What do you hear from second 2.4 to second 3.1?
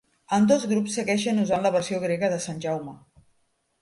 Sant Jaume.